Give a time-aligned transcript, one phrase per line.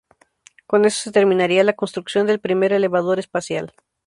[0.65, 3.71] Con eso se terminaría la construcción del primer elevador espacial.